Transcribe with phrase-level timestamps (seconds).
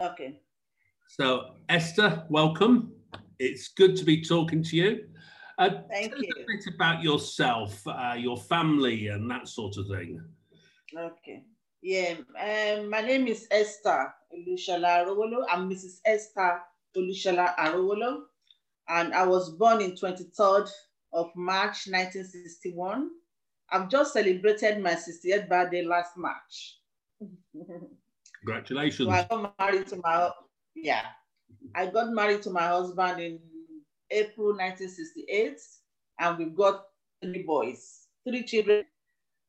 [0.00, 0.40] Okay.
[1.08, 2.92] So, Esther, welcome.
[3.38, 5.06] It's good to be talking to you.
[5.58, 6.30] Uh, Thank tell you.
[6.36, 10.22] a bit about yourself, uh, your family, and that sort of thing.
[10.94, 11.44] Okay.
[11.80, 15.46] Yeah, um, my name is Esther Olushola Arowolo.
[15.50, 16.00] I'm Mrs.
[16.04, 16.60] Esther
[16.94, 18.24] Olushola Arowolo,
[18.88, 20.68] and I was born in 23rd
[21.14, 23.08] of March 1961.
[23.70, 26.80] I've just celebrated my 60th birthday last March.
[28.40, 29.08] Congratulations.
[29.08, 30.30] So I got married to my
[30.74, 31.02] yeah.
[31.74, 33.38] I got married to my husband in
[34.10, 35.58] April 1968,
[36.20, 36.84] and we've got
[37.22, 38.84] three boys, three children.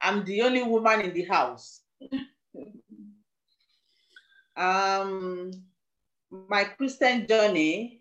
[0.00, 1.80] I'm the only woman in the house.
[4.56, 5.50] um,
[6.30, 8.00] my Christian journey,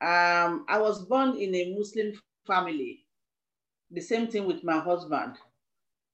[0.00, 2.12] um, I was born in a Muslim
[2.46, 3.04] family.
[3.90, 5.36] The same thing with my husband.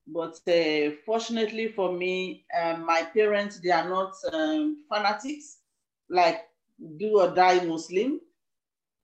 [0.06, 5.60] But uh, fortunately for me, um, my parents, they are not um, fanatics,
[6.10, 6.42] like
[6.98, 8.20] do or die Muslim.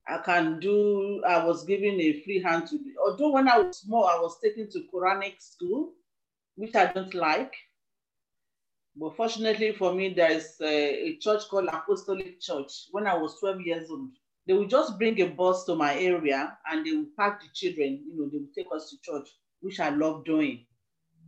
[0.07, 2.93] I can do, I was given a free hand to do.
[3.03, 5.93] Although when I was small, I was taken to Quranic school,
[6.55, 7.53] which I don't like.
[8.95, 12.87] But fortunately for me, there is a, a church called Apostolic Church.
[12.91, 14.09] When I was 12 years old,
[14.45, 18.03] they would just bring a bus to my area and they would pack the children,
[18.07, 19.29] you know, they would take us to church,
[19.61, 20.65] which I love doing.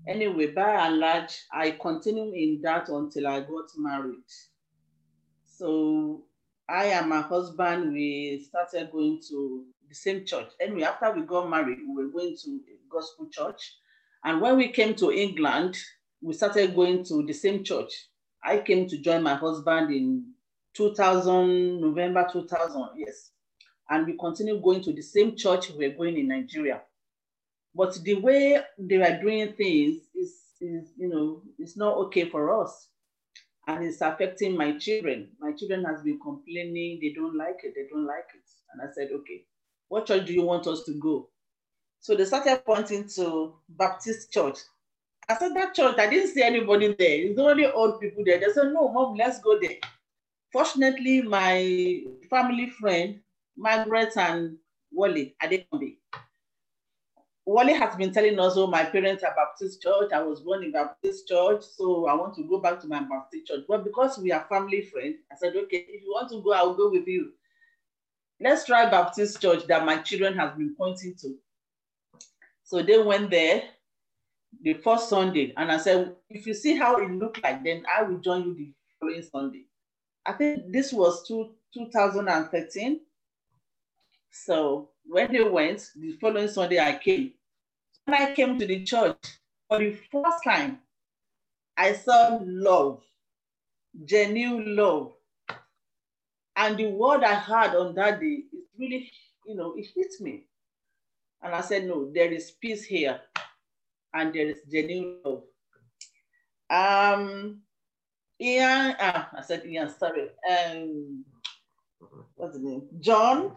[0.08, 4.26] Anyway, by and large, I continued in that until I got married.
[5.46, 6.26] So
[6.68, 10.48] I and my husband, we started going to the same church.
[10.60, 13.76] Anyway, after we got married, we were going to a gospel church.
[14.26, 15.78] And when we came to England,
[16.22, 18.08] we started going to the same church.
[18.44, 20.34] I came to join my husband in
[20.74, 23.32] 2000, November 2000, yes.
[23.90, 26.82] And we continued going to the same church we were going in Nigeria.
[27.76, 32.62] But the way they were doing things is, is you know, it's not okay for
[32.62, 32.88] us.
[33.68, 35.30] And it's affecting my children.
[35.40, 38.44] My children has been complaining, they don't like it, they don't like it.
[38.72, 39.46] And I said, okay,
[39.88, 41.30] what church do you want us to go?
[42.00, 44.58] So they started pointing to Baptist church.
[45.30, 47.24] I said, that church, I didn't see anybody there.
[47.24, 48.40] It's only old people there.
[48.40, 49.78] They said, no, mom, let's go there.
[50.52, 53.22] Fortunately, my family friend,
[53.56, 54.58] Margaret and
[54.92, 55.96] Wally Adekombi,
[57.46, 60.12] Wally has been telling us, oh, my parents are Baptist church.
[60.14, 63.48] I was born in Baptist church, so I want to go back to my Baptist
[63.48, 63.66] church.
[63.68, 66.74] But because we are family friends, I said, okay, if you want to go, I'll
[66.74, 67.34] go with you.
[68.40, 71.36] Let's try Baptist church that my children have been pointing to.
[72.64, 73.64] So they went there
[74.62, 78.04] the first Sunday, and I said, if you see how it looked like, then I
[78.04, 79.66] will join you the following Sunday.
[80.26, 83.02] I think this was two, 2013.
[84.34, 87.34] So when they went, the following Sunday I came.
[88.06, 89.16] When I came to the church,
[89.70, 90.80] for the first time,
[91.78, 93.04] I saw love,
[94.04, 95.14] genuine love.
[96.56, 99.12] And the word I heard on that day, it really,
[99.46, 100.46] you know, it hit me.
[101.44, 103.22] And I said, no, there is peace here
[104.16, 105.44] and there is genuine love.
[106.70, 107.62] Um,
[108.42, 110.30] Ian, ah, I said Ian, sorry.
[110.50, 111.24] Um,
[112.36, 112.88] what's the name?
[113.00, 113.52] John,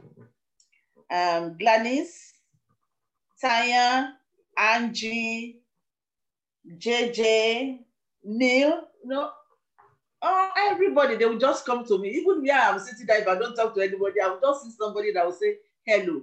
[1.10, 2.32] um, Gladys,
[4.58, 5.60] Angie,
[6.78, 7.78] JJ,
[8.24, 9.30] Neil, know,
[10.22, 12.10] oh, everybody, they will just come to me.
[12.10, 14.70] Even me, I'm sitting there, if I don't talk to anybody, I will just see
[14.78, 16.22] somebody that will say, hello.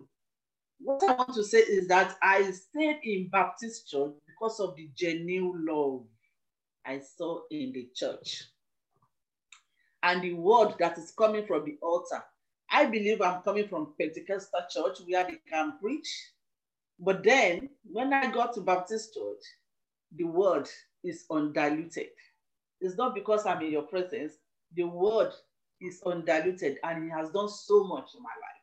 [0.80, 4.90] What I want to say is that I stayed in Baptist church because of the
[4.96, 6.04] genuine love
[6.86, 8.44] I saw in the church.
[10.02, 12.24] And the word that is coming from the altar.
[12.72, 16.10] I believe I'm coming from Pentecostal church where they can preach.
[17.00, 19.44] But then when I got to Baptist church,
[20.16, 20.70] the word
[21.04, 22.08] is undiluted.
[22.82, 24.34] It's not because I'm in your presence,
[24.76, 25.32] the word
[25.82, 28.56] is undiluted and he has done so much in my life.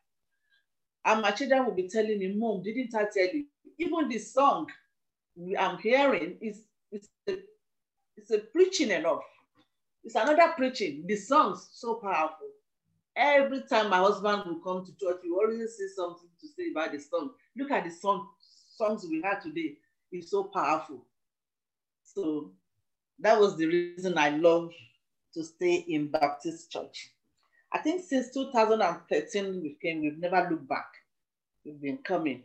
[1.06, 3.46] And my children will be telling me, Mom, didn't I tell you?
[3.78, 4.68] Even the song
[5.58, 6.62] I'm hearing is,
[6.92, 7.38] is a,
[8.16, 9.22] it's a preaching enough.
[10.04, 11.04] It's another preaching.
[11.06, 12.48] The song's so powerful.
[13.22, 16.92] Every time my husband will come to church, he always say something to say about
[16.92, 17.32] the song.
[17.54, 18.26] Look at the song,
[18.78, 19.74] songs we had today.
[20.10, 21.04] It's so powerful.
[22.02, 22.52] So
[23.18, 24.72] that was the reason I love
[25.34, 27.10] to stay in Baptist church.
[27.70, 30.88] I think since 2013 we came, we've never looked back.
[31.62, 32.44] We've been coming.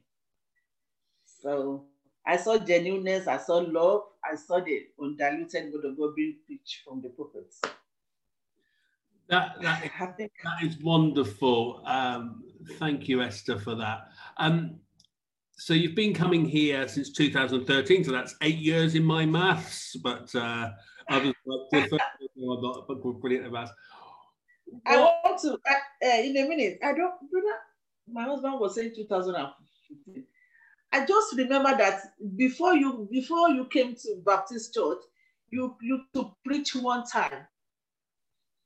[1.42, 1.86] So
[2.28, 6.82] I saw genuineness, I saw love, I saw the undiluted word of God being preached
[6.84, 7.62] from the prophets.
[9.30, 9.84] That, that,
[10.20, 11.82] is, that is wonderful.
[11.86, 12.44] Um,
[12.80, 14.10] thank you, Esther, for that.
[14.38, 14.80] Um,
[15.58, 20.34] so you've been coming here since 2013, so that's eight years in my maths, but
[20.36, 20.72] uh,
[21.10, 21.62] Others like.
[21.74, 23.70] I'm not brilliant about.
[24.86, 27.58] I want to, uh, uh, in a minute, I don't, brother,
[28.12, 30.24] my husband was saying 2015.
[30.92, 32.02] I just remember that
[32.36, 35.00] before you before you came to Baptist Church,
[35.50, 37.46] you you to preach one time.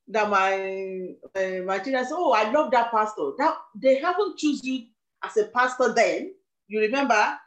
[0.09, 4.63] That my uh, my children said, "Oh, I love that pastor." That they haven't choose
[4.63, 4.87] you
[5.23, 6.33] as a pastor then.
[6.67, 7.37] You remember,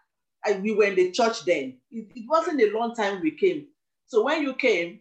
[0.45, 1.79] I, we were in the church then.
[1.91, 3.67] It, it wasn't a long time we came.
[4.07, 5.01] So when you came,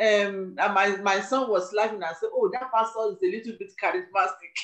[0.00, 3.54] um, and my, my son was laughing and said, Oh, that pastor is a little
[3.58, 4.54] bit charismatic.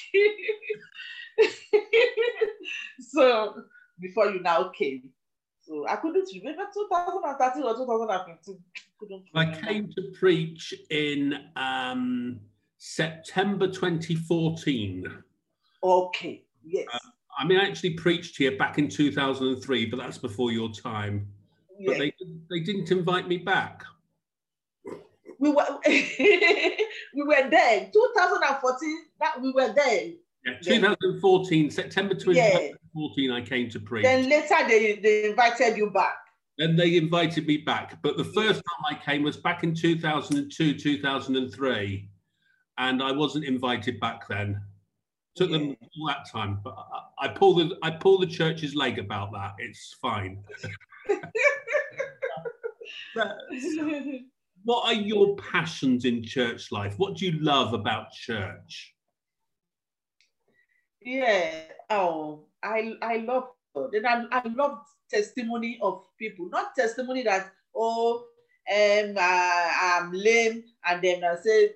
[3.00, 3.62] so
[4.00, 5.10] before you now came.
[5.60, 8.58] So I couldn't remember 2013 or 2015.
[9.34, 12.40] I came to preach in um,
[12.78, 15.06] September 2014.
[15.82, 16.86] Okay, yes.
[16.92, 16.98] Uh,
[17.38, 21.26] I mean, I actually preached here back in 2003, but that's before your time.
[21.78, 21.92] Yeah.
[21.92, 22.12] But they,
[22.50, 23.84] they didn't invite me back.
[25.38, 27.90] We were we were there.
[27.92, 30.10] 2014, that we were there.
[30.44, 33.34] Yeah, 2014, September 2014, yeah.
[33.34, 34.04] I came to preach.
[34.04, 36.16] Then later they, they invited you back.
[36.60, 38.02] Then they invited me back.
[38.02, 42.08] But the first time I came was back in 2002, 2003.
[42.76, 44.60] And I wasn't invited back then.
[45.36, 45.56] Took yeah.
[45.56, 46.60] them all that time.
[46.62, 49.54] But I, I, pull the I pull the church's leg about that.
[49.56, 50.44] It's fine.
[54.64, 56.92] what are your passions in church life?
[56.98, 58.94] What do you love about church?
[61.00, 61.52] Yeah.
[61.88, 63.94] Oh, I I love God.
[63.94, 64.80] And I, I love
[65.10, 68.24] testimony of people, not testimony that, oh,
[68.70, 71.72] um, I, I'm lame, and then I say,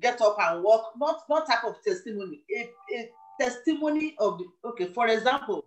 [0.00, 0.92] get up and walk.
[0.98, 2.42] Not, not type of testimony.
[2.56, 3.10] A, a
[3.40, 5.66] testimony of the, okay, for example,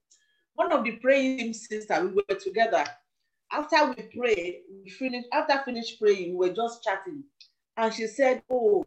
[0.55, 2.85] one of the praying sisters, we were together.
[3.51, 7.23] After we pray, we finished, after finished praying, we were just chatting.
[7.77, 8.85] And she said, Oh,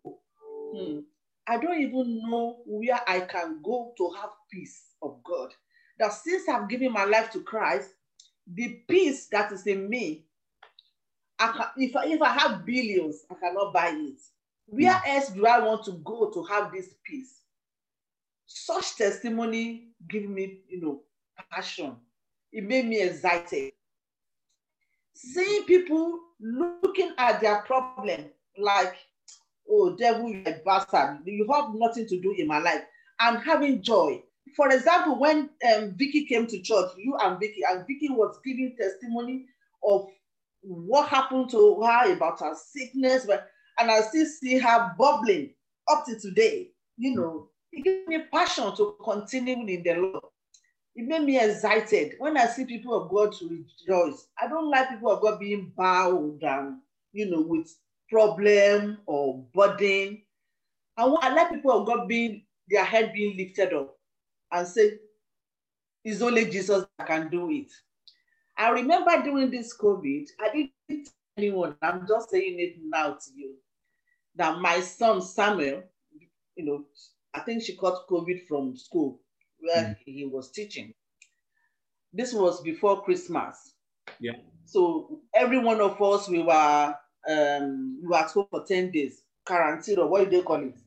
[0.75, 1.00] hmm,
[1.49, 5.50] I don't even know where I can go to have peace of God.
[5.99, 7.91] That since I've given my life to Christ,
[8.55, 10.25] the peace that is in me,
[11.38, 14.20] I can, if, I, if I have billions, I cannot buy it.
[14.67, 15.06] Where mm.
[15.06, 17.43] else do I want to go to have this peace?
[18.47, 21.00] Such testimony give me, you know,
[21.50, 21.97] passion.
[22.52, 23.73] It made me excited.
[25.14, 28.25] Seeing people looking at their problem
[28.58, 28.97] like
[29.70, 31.20] oh, devil, you're a bastard.
[31.25, 32.82] You have nothing to do in my life.
[33.19, 34.23] I'm having joy.
[34.56, 38.76] For example, when um, Vicky came to church, you and Vicky, and Vicky was giving
[38.76, 39.47] testimony
[39.85, 40.08] of
[40.62, 43.49] what happened to her about her sickness, but,
[43.79, 45.50] and I still see her bubbling
[45.88, 46.70] up to today.
[46.97, 50.25] You know, it gave me passion to continue in the Lord.
[50.97, 54.26] It made me excited when I see people of God to rejoice.
[54.38, 56.81] I don't like people of God being bowed down,
[57.12, 57.75] you know, with
[58.11, 60.23] problem or burden.
[60.97, 63.97] I, want, I like people of God being their head being lifted up
[64.52, 64.99] and say,
[66.05, 67.70] it's only Jesus that can do it.
[68.56, 73.31] I remember during this COVID, I didn't tell anyone, I'm just saying it now to
[73.35, 73.55] you,
[74.37, 75.82] that my son Samuel,
[76.56, 76.85] you know,
[77.32, 79.20] I think she caught COVID from school
[79.61, 79.97] where mm.
[80.05, 80.93] he was teaching.
[82.12, 83.75] This was before Christmas.
[84.19, 84.32] Yeah.
[84.64, 86.94] So every one of us, we were
[87.29, 90.79] um, you were at home for 10 days, quarantine, or what do they call it?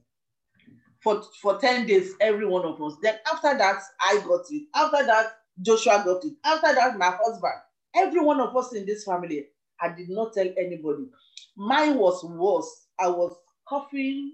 [1.04, 2.96] For, for 10 days, every one of us.
[3.02, 4.64] Then after that, I got it.
[4.74, 6.34] After that, Joshua got it.
[6.46, 7.54] After that, my husband.
[7.96, 9.48] Every one of us in this family,
[9.82, 11.04] I did not tell anybody.
[11.58, 12.88] Mine was worse.
[13.00, 13.36] I was
[13.68, 14.34] coughing.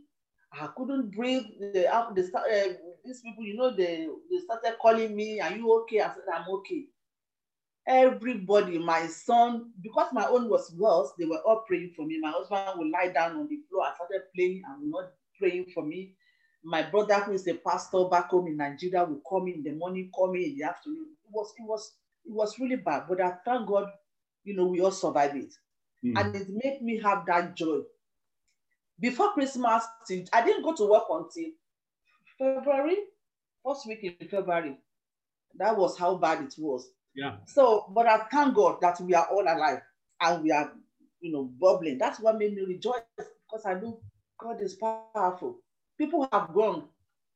[0.54, 1.44] I couldn't breathe.
[1.74, 2.16] They start,
[2.52, 6.02] uh, these people, you know, they, they started calling me, Are you okay?
[6.02, 6.86] I said, I'm okay
[7.90, 12.20] everybody, my son, because my own was worse, they were all praying for me.
[12.22, 13.86] My husband would lie down on the floor.
[13.86, 16.14] I started playing and not praying for me.
[16.64, 19.72] My brother, who is a pastor back home in Nigeria, would call me in the
[19.72, 21.08] morning, call me in the afternoon.
[21.24, 21.94] It was, it was,
[22.26, 23.04] it was really bad.
[23.08, 23.90] But I thank God,
[24.44, 25.54] you know, we all survived it.
[26.04, 26.20] Mm.
[26.20, 27.80] And it made me have that joy.
[29.00, 29.84] Before Christmas,
[30.34, 31.52] I didn't go to work until
[32.38, 32.98] February,
[33.66, 34.78] first week in February.
[35.56, 36.90] That was how bad it was.
[37.16, 37.38] Yeah.
[37.46, 39.82] So, but I thank God that we are all alive
[40.22, 40.74] and we are,
[41.22, 41.98] you know, bubbling.
[41.98, 44.02] That's what made me rejoice because I know
[44.38, 45.60] God is powerful.
[46.00, 46.86] People have gone,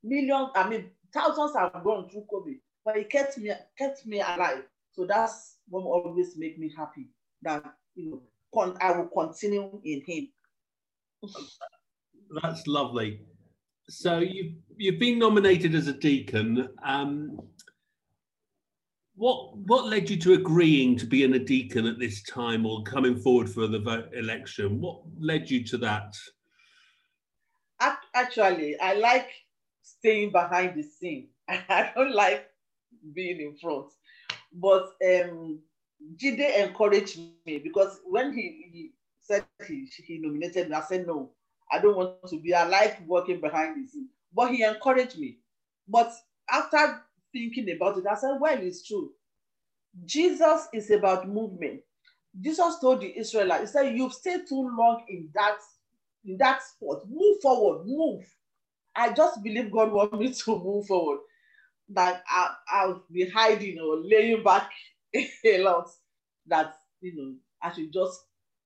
[0.03, 4.63] millions, I mean, thousands have gone through COVID, but it kept me kept me alive.
[4.93, 7.09] So that's what always make me happy
[7.41, 7.63] that
[7.95, 8.21] you know
[8.53, 10.29] con- I will continue in Him.
[12.41, 13.21] That's lovely.
[13.89, 16.69] So you've you've been nominated as a deacon.
[16.83, 17.37] Um,
[19.15, 23.15] What what led you to agreeing to being a deacon at this time or coming
[23.19, 24.81] forward for the vote election?
[24.81, 26.15] What led you to that?
[28.13, 29.29] Actually, I like
[29.81, 31.27] staying behind the scene.
[31.49, 32.47] I don't like
[33.13, 33.87] being in front.
[34.53, 35.59] But um,
[36.15, 41.31] Jide encouraged me because when he, he said he, he nominated me, I said, no,
[41.71, 42.53] I don't want to be.
[42.53, 44.09] I like working behind the scene.
[44.33, 45.37] But he encouraged me.
[45.87, 46.11] But
[46.49, 47.01] after
[47.31, 49.11] thinking about it, I said, well, it's true.
[50.05, 51.81] Jesus is about movement.
[52.39, 55.57] Jesus told the Israelites, he said, you've stayed too long in that,
[56.25, 57.03] in that spot.
[57.09, 58.23] Move forward, move.
[58.95, 61.19] I just believe God wants me to move forward.
[61.89, 64.71] That I, I'll be hiding or laying back
[65.45, 65.89] a lot.
[66.47, 68.19] That, you know, I should just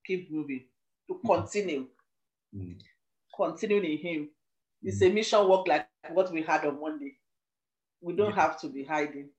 [0.06, 0.66] keep moving
[1.08, 1.88] to continue.
[2.56, 2.80] Mm.
[3.36, 4.30] Continue in Him.
[4.84, 7.18] It's a mission work like what we had on Monday.
[8.02, 8.42] We don't yeah.
[8.42, 9.30] have to be hiding.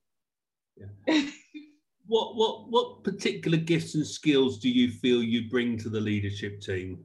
[0.77, 1.23] Yeah.
[2.07, 6.61] what what what particular gifts and skills do you feel you bring to the leadership
[6.61, 7.05] team?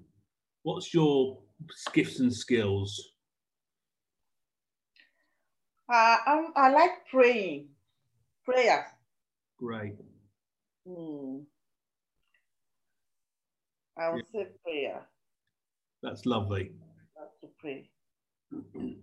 [0.63, 1.39] What's your
[1.93, 3.11] gifts and skills?
[5.91, 7.67] Uh, I, I like praying,
[8.45, 8.87] prayer.
[9.59, 9.95] Great.
[10.87, 11.39] Hmm.
[13.97, 14.43] I would yeah.
[14.43, 15.01] say prayer.
[16.01, 16.71] That's lovely.
[17.17, 17.89] That's to pray.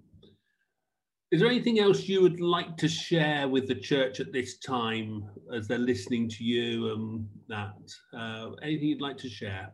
[1.32, 5.24] Is there anything else you would like to share with the church at this time
[5.54, 7.76] as they're listening to you and that?
[8.12, 9.70] Uh, anything you'd like to share?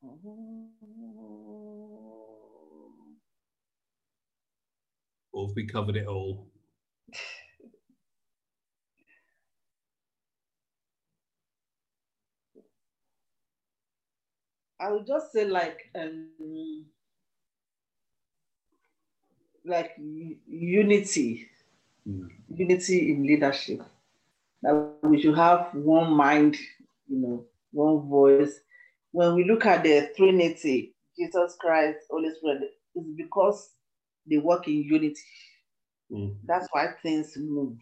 [0.00, 0.16] Or
[5.54, 6.46] we covered it all?
[14.80, 16.86] I would just say like um,
[19.64, 21.48] like unity,
[22.08, 22.28] mm.
[22.54, 23.82] unity in leadership.
[24.62, 26.56] That we should have one mind,
[27.08, 28.60] you know, one voice.
[29.12, 33.70] When we look at the Trinity, Jesus Christ, Holy Spirit, it's because
[34.28, 35.20] they work in unity.
[36.10, 36.36] Mm.
[36.44, 37.78] That's why things move.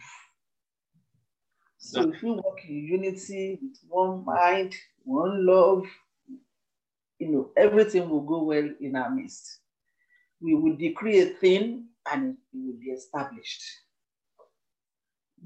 [1.78, 5.84] So if we work in unity with one mind, one love,
[7.18, 9.60] you know, everything will go well in our midst
[10.40, 13.62] we will decree a thing and it will be established.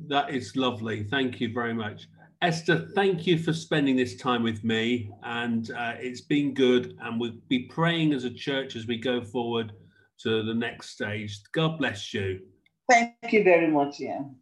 [0.09, 1.05] That is lovely.
[1.05, 2.07] Thank you very much.
[2.43, 5.11] Esther, thank you for spending this time with me.
[5.23, 6.97] And uh, it's been good.
[7.03, 9.73] And we'll be praying as a church as we go forward
[10.23, 11.41] to the next stage.
[11.53, 12.41] God bless you.
[12.91, 14.37] Thank you very much, Ian.